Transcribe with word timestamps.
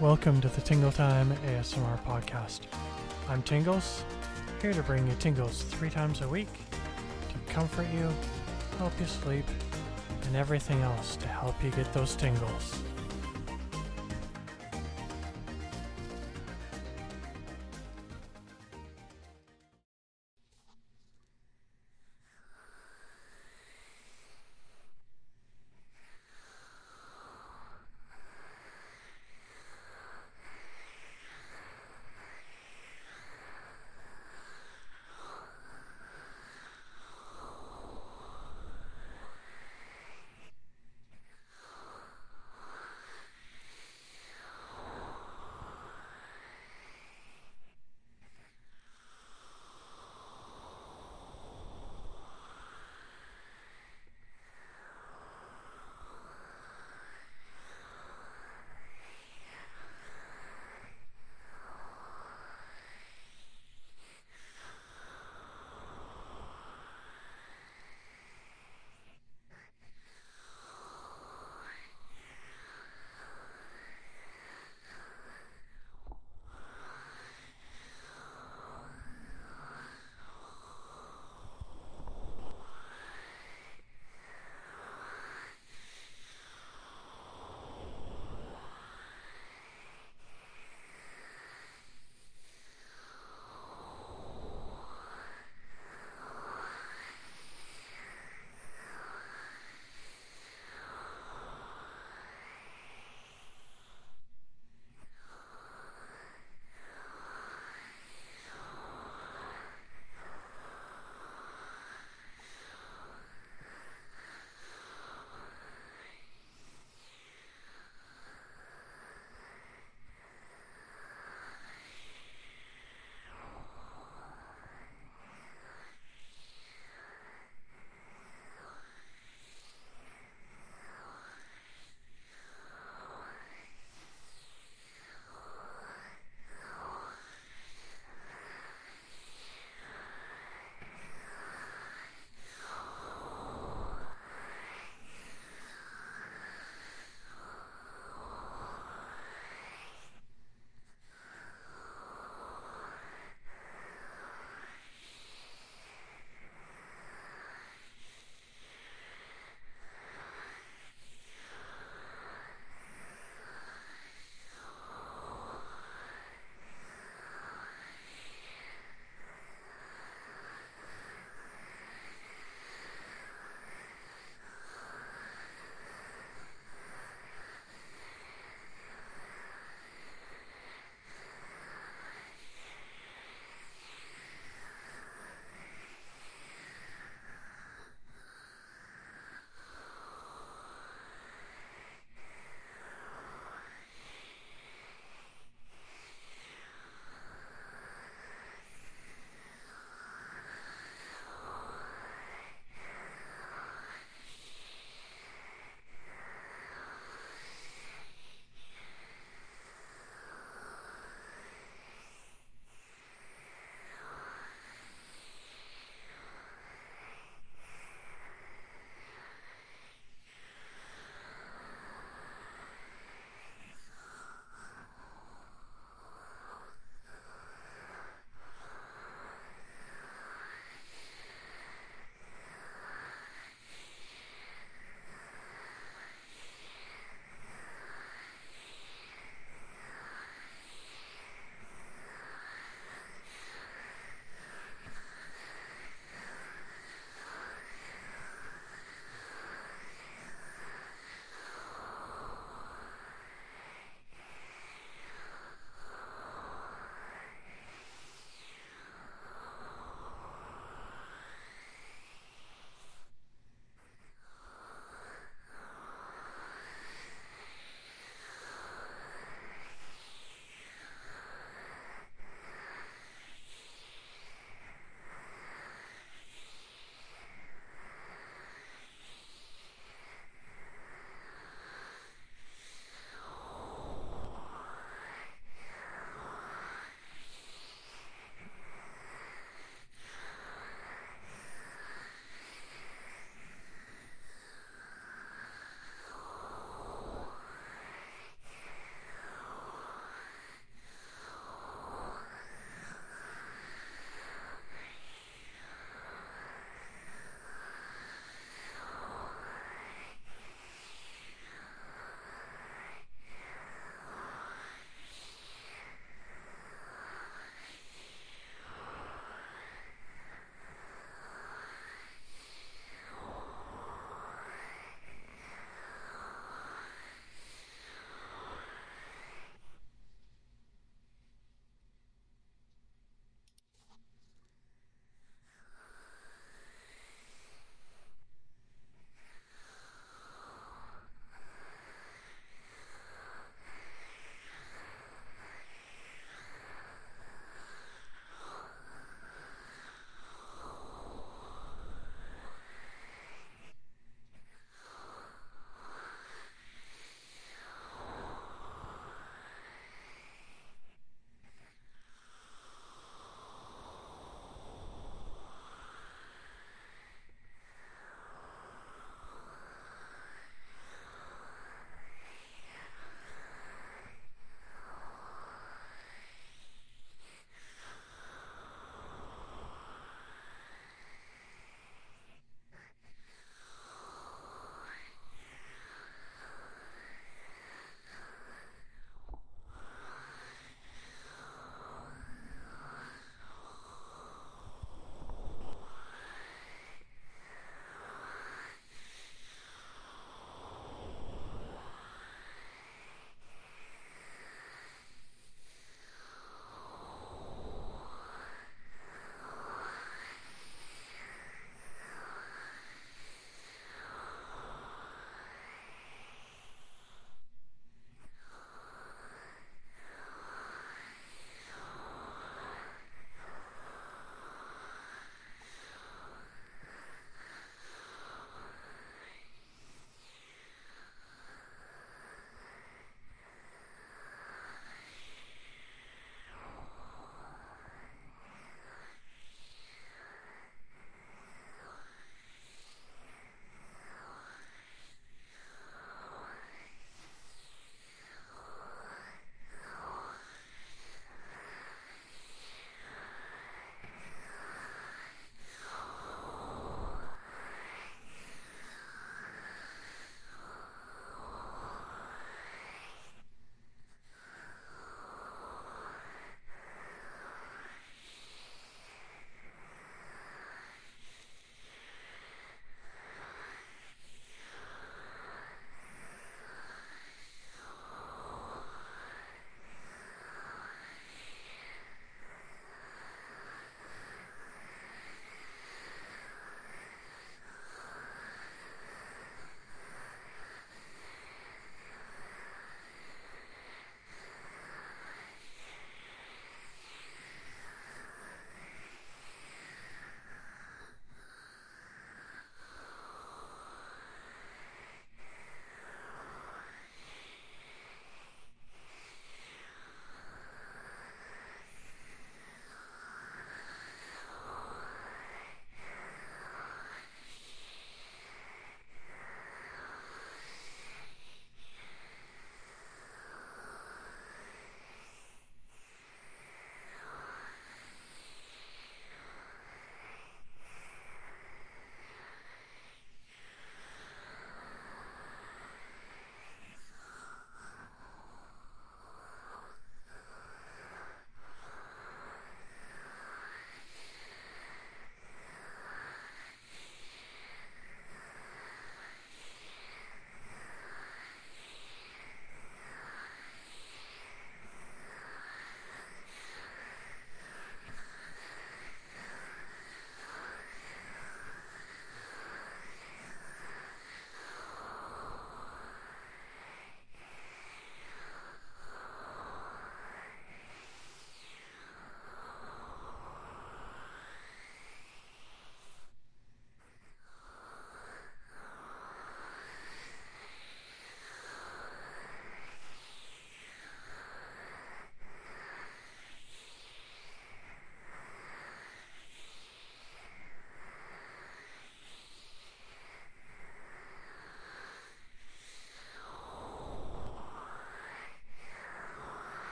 Welcome 0.00 0.40
to 0.40 0.48
the 0.48 0.60
Tingle 0.60 0.90
Time 0.90 1.30
ASMR 1.46 2.02
podcast. 2.04 2.62
I'm 3.28 3.44
Tingles, 3.44 4.04
here 4.60 4.72
to 4.72 4.82
bring 4.82 5.06
you 5.06 5.14
tingles 5.20 5.62
three 5.62 5.88
times 5.88 6.20
a 6.20 6.28
week 6.28 6.48
to 7.28 7.52
comfort 7.52 7.86
you, 7.94 8.08
help 8.78 8.92
you 8.98 9.06
sleep, 9.06 9.44
and 10.24 10.34
everything 10.34 10.82
else 10.82 11.14
to 11.14 11.28
help 11.28 11.62
you 11.62 11.70
get 11.70 11.92
those 11.92 12.16
tingles. 12.16 12.82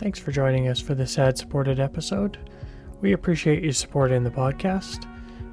Thanks 0.00 0.18
for 0.18 0.32
joining 0.32 0.66
us 0.66 0.80
for 0.80 0.94
this 0.94 1.18
ad 1.18 1.36
supported 1.36 1.78
episode. 1.78 2.38
We 3.02 3.12
appreciate 3.12 3.62
you 3.62 3.70
supporting 3.70 4.24
the 4.24 4.30
podcast. 4.30 5.06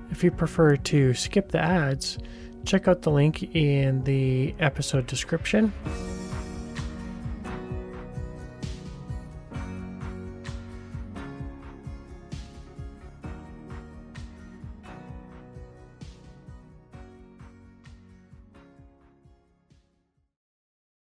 If 0.10 0.24
you 0.24 0.32
prefer 0.32 0.78
to 0.78 1.14
skip 1.14 1.52
the 1.52 1.60
ads, 1.60 2.18
check 2.64 2.88
out 2.88 3.02
the 3.02 3.12
link 3.12 3.54
in 3.54 4.06
the 4.06 4.56
episode 4.62 5.06
description. 5.06 5.74